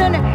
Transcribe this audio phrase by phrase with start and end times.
[0.00, 0.29] 真的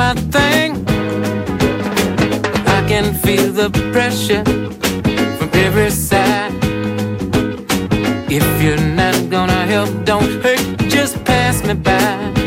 [0.00, 0.70] my thing.
[2.76, 4.42] I can feel the pressure
[5.36, 6.54] from every side.
[8.30, 12.39] If you're not gonna help, don't hurt, just pass me by.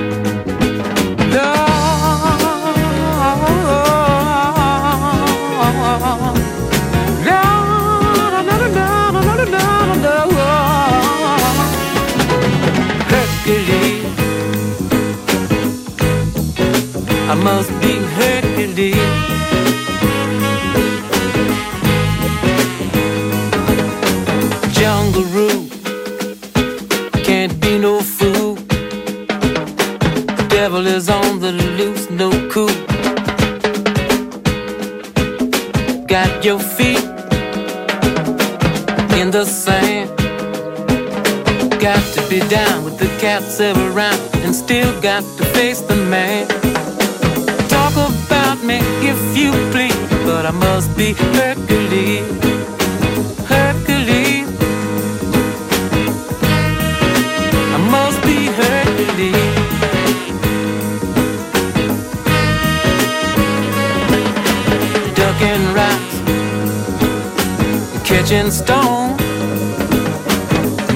[17.43, 18.95] Must be Hercules.
[24.71, 25.67] Jungle rule
[27.25, 28.55] can't be no fool.
[30.47, 32.77] Devil is on the loose, no cool.
[36.07, 37.03] Got your feet
[39.19, 40.09] in the sand.
[41.81, 46.62] Got to be down with the cats around and still got to face the man.
[50.53, 52.21] Must be Hercules.
[53.47, 54.47] Hercules.
[57.73, 59.53] I must be Hercules.
[65.15, 66.15] Ducking rocks,
[68.07, 69.17] catching stone.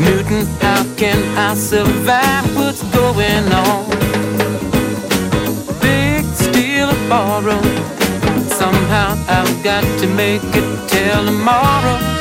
[0.05, 2.55] Newton, how can I survive?
[2.55, 3.89] What's going on?
[5.81, 7.96] Big steel borrow.
[8.87, 12.16] Somehow I've got to make it till tomorrow.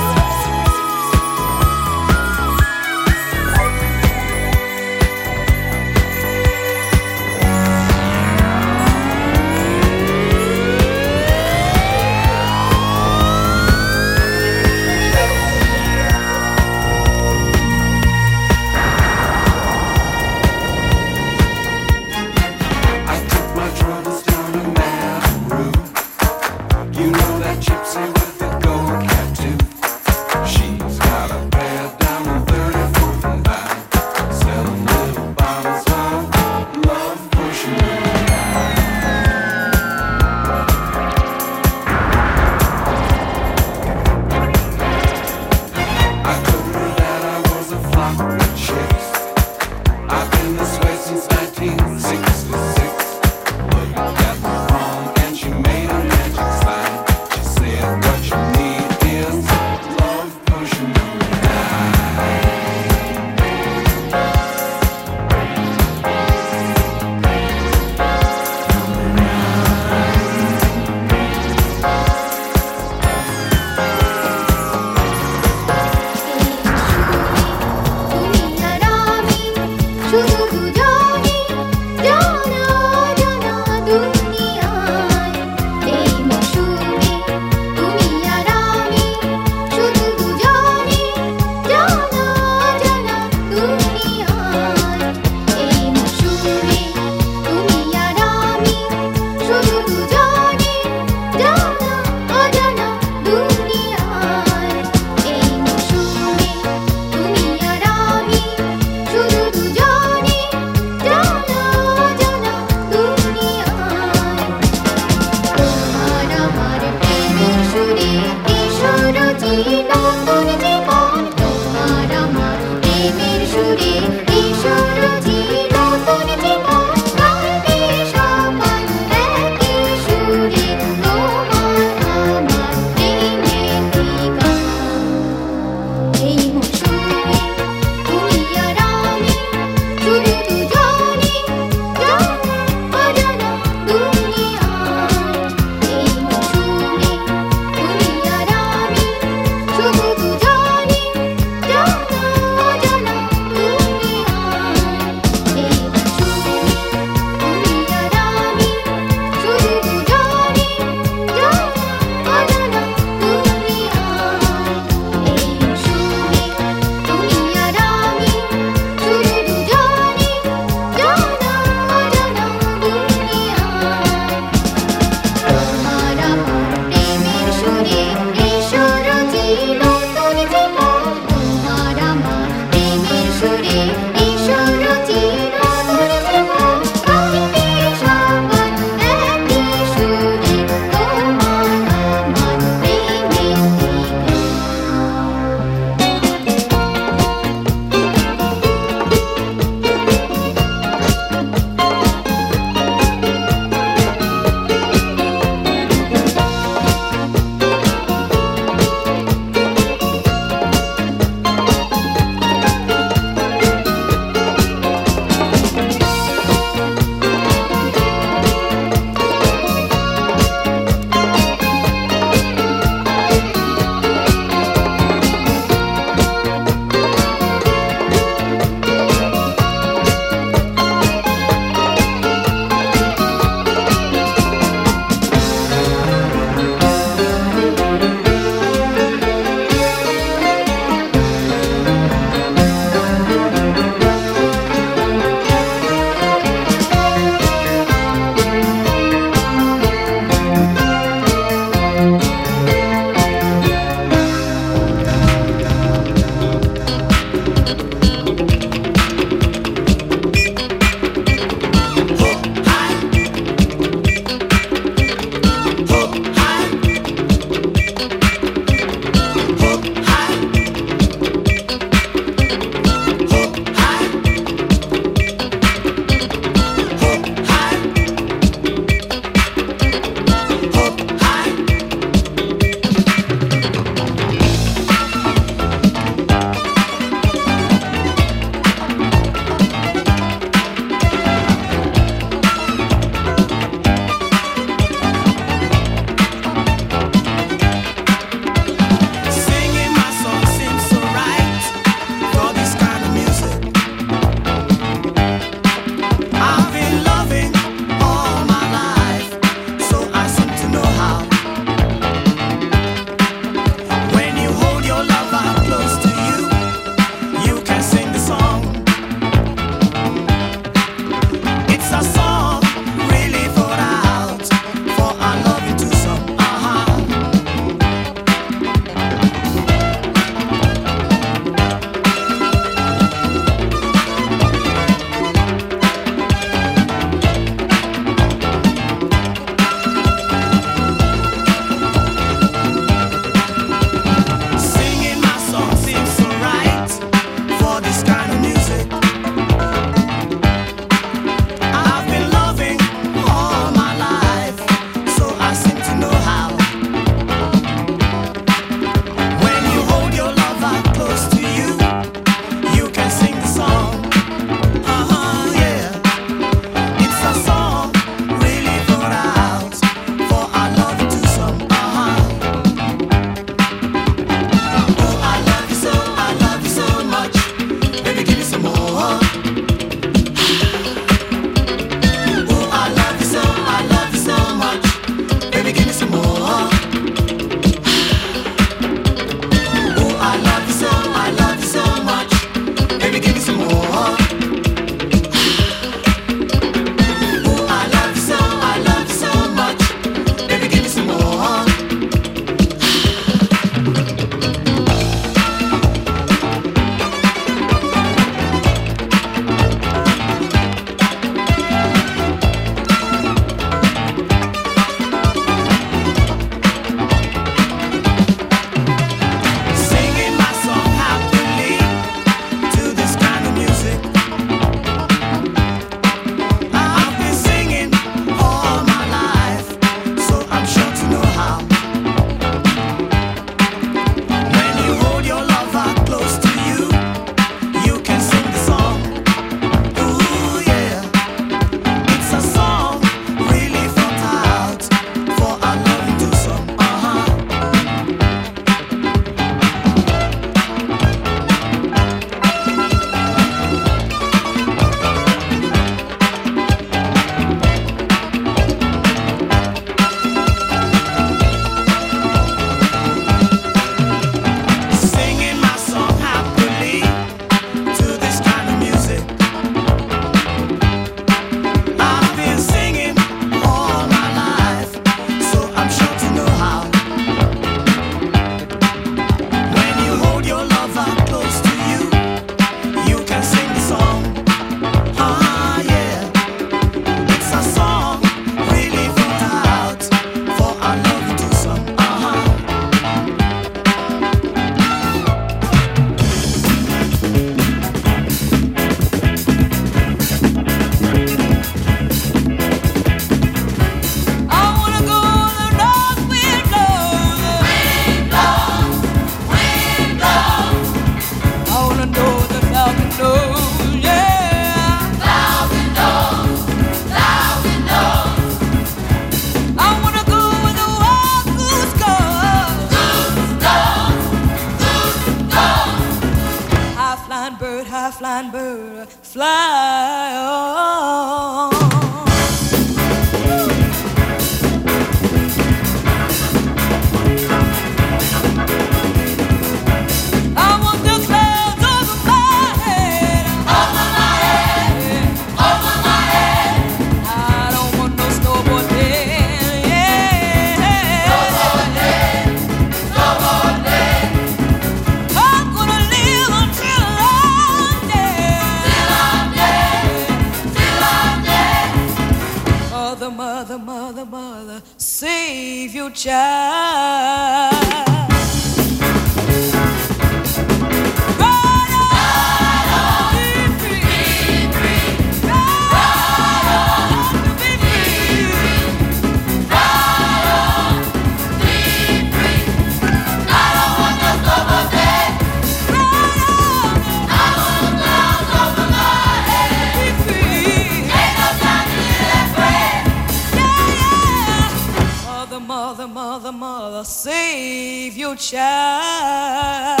[596.52, 600.00] Mother, mother, save your child.